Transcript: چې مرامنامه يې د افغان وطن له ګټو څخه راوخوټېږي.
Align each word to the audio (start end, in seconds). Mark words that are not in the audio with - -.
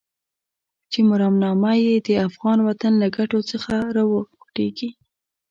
چې 0.91 0.99
مرامنامه 1.09 1.73
يې 1.85 1.95
د 2.07 2.09
افغان 2.27 2.59
وطن 2.67 2.93
له 3.01 3.07
ګټو 3.17 3.39
څخه 3.51 3.73
راوخوټېږي. 3.95 4.89